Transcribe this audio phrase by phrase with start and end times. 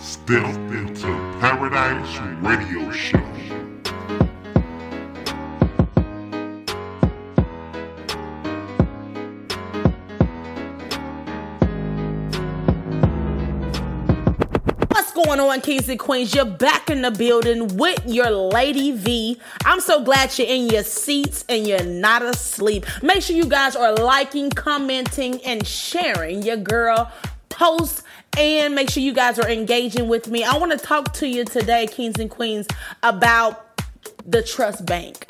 [0.00, 1.08] Step into
[1.40, 3.71] Paradise Radio Show.
[15.24, 16.34] Going on, kings and queens?
[16.34, 19.38] You're back in the building with your Lady V.
[19.64, 22.86] I'm so glad you're in your seats and you're not asleep.
[23.02, 27.12] Make sure you guys are liking, commenting, and sharing your girl
[27.48, 28.02] posts.
[28.36, 30.42] And make sure you guys are engaging with me.
[30.42, 32.66] I want to talk to you today, kings and queens,
[33.02, 33.80] about
[34.26, 35.28] the trust bank.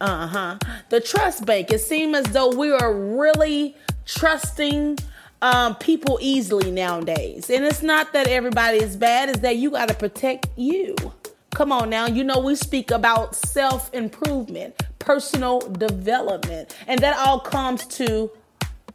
[0.00, 0.58] Uh huh.
[0.88, 1.70] The trust bank.
[1.70, 4.98] It seems as though we are really trusting
[5.42, 7.50] um, people easily nowadays.
[7.50, 10.94] And it's not that everybody is bad, it's that you got to protect you.
[11.50, 12.06] Come on now.
[12.06, 18.30] You know, we speak about self improvement, personal development, and that all comes to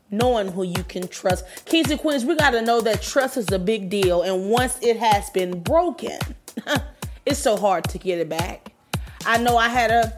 [0.09, 1.45] knowing who you can trust.
[1.65, 4.23] Kings and Queens, we got to know that trust is a big deal.
[4.23, 6.17] And once it has been broken,
[7.25, 8.71] it's so hard to get it back.
[9.25, 10.17] I know I had a,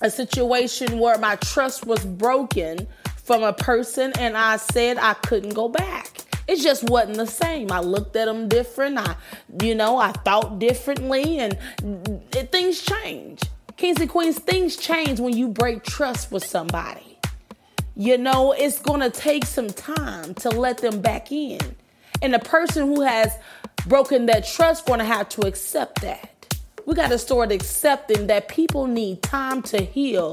[0.00, 2.88] a situation where my trust was broken
[3.28, 6.08] from a person and I said I couldn't go back.
[6.46, 7.70] It just wasn't the same.
[7.70, 8.96] I looked at them different.
[8.96, 9.16] I,
[9.62, 11.58] you know, I thought differently and
[12.34, 13.42] it, things change.
[13.76, 17.18] Kings and queens, things change when you break trust with somebody.
[17.94, 21.60] You know, it's going to take some time to let them back in.
[22.22, 23.36] And the person who has
[23.86, 26.56] broken that trust going to have to accept that.
[26.86, 30.32] We got to start accepting that people need time to heal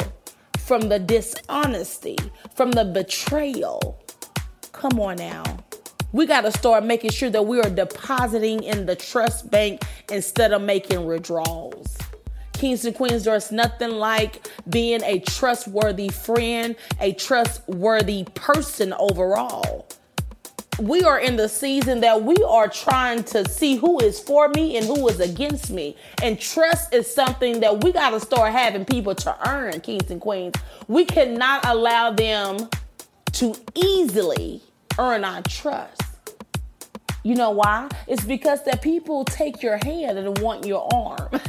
[0.66, 2.18] from the dishonesty,
[2.56, 4.04] from the betrayal.
[4.72, 5.44] Come on now.
[6.12, 10.54] We got to start making sure that we are depositing in the trust bank instead
[10.54, 11.98] of making withdrawals.
[12.54, 19.85] Kings and Queens, there's nothing like being a trustworthy friend, a trustworthy person overall.
[20.80, 24.76] We are in the season that we are trying to see who is for me
[24.76, 25.96] and who is against me.
[26.22, 30.20] And trust is something that we got to start having people to earn, Kings and
[30.20, 30.56] Queens.
[30.90, 32.70] We cannot allow them
[33.34, 34.62] to easily
[35.00, 36.05] earn our trust.
[37.26, 37.90] You know why?
[38.06, 41.28] It's because that people take your hand and want your arm.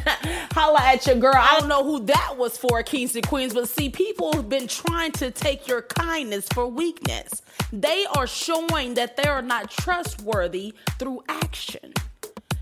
[0.53, 1.35] Holla at your girl.
[1.37, 4.69] I don't know who that was for, Kings and Queens, but see, people have been
[4.69, 7.43] trying to take your kindness for weakness.
[7.75, 11.93] They are showing that they are not trustworthy through action.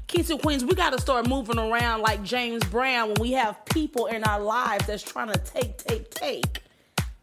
[0.09, 3.65] Kings and Queens, we got to start moving around like James Brown when we have
[3.67, 6.63] people in our lives that's trying to take, take, take.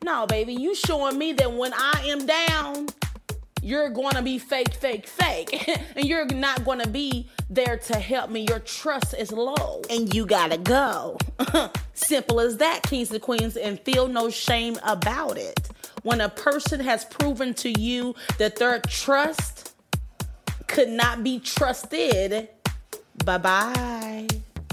[0.05, 2.87] No, baby, you showing me that when I am down,
[3.61, 5.67] you're going to be fake, fake, fake.
[5.95, 8.45] and you're not going to be there to help me.
[8.49, 11.17] Your trust is low and you got to go.
[11.93, 15.69] Simple as that, kings and queens, and feel no shame about it.
[16.03, 19.75] When a person has proven to you that their trust
[20.67, 22.49] could not be trusted,
[23.23, 24.27] bye bye.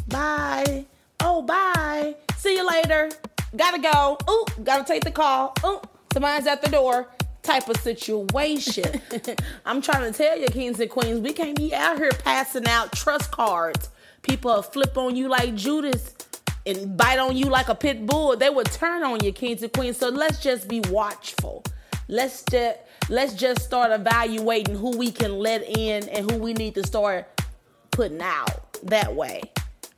[0.08, 0.86] Bye.
[1.20, 2.14] Oh, bye.
[2.36, 3.10] See you later.
[3.54, 4.16] Gotta go.
[4.30, 5.52] Ooh, gotta take the call.
[5.66, 5.80] Ooh,
[6.12, 7.08] somebody's at the door
[7.48, 9.00] type of situation.
[9.64, 12.92] I'm trying to tell you, kings and queens, we can't be out here passing out
[12.92, 13.88] trust cards.
[14.20, 16.14] People flip on you like Judas
[16.66, 18.36] and bite on you like a pit bull.
[18.36, 19.96] They would turn on you, kings and queens.
[19.96, 21.64] So let's just be watchful.
[22.08, 22.78] Let's just
[23.08, 27.26] let's just start evaluating who we can let in and who we need to start
[27.90, 29.40] putting out that way.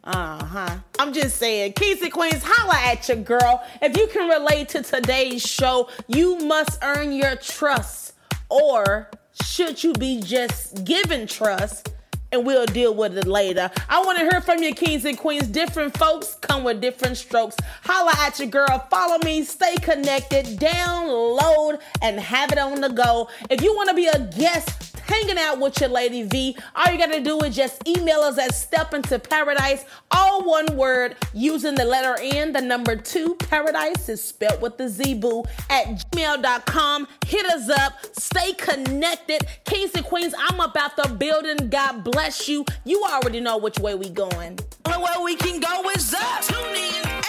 [0.03, 0.77] Uh huh.
[0.99, 3.63] I'm just saying, and Queens, holla at your girl.
[3.83, 8.15] If you can relate to today's show, you must earn your trust.
[8.49, 9.11] Or
[9.43, 11.93] should you be just given trust?
[12.33, 13.71] And we'll deal with it later.
[13.89, 15.49] I want to hear from you, kings and queens.
[15.49, 17.57] Different folks come with different strokes.
[17.83, 18.87] Holla at your girl.
[18.89, 19.43] Follow me.
[19.43, 20.47] Stay connected.
[20.47, 23.29] Download and have it on the go.
[23.51, 26.57] If you want to be a guest hanging out with your lady V.
[26.75, 31.17] All you gotta do is just email us at step into paradise, all one word,
[31.35, 33.35] using the letter N, the number two.
[33.35, 37.09] Paradise is spelled with the Z boo at gmail.com.
[37.27, 39.47] Hit us up, stay connected.
[39.65, 41.69] Kings and Queens, I'm about the building.
[41.69, 42.65] God bless you.
[42.85, 44.59] You already know which way we going.
[44.87, 46.43] Where we can go is up.
[46.43, 47.20] Tune in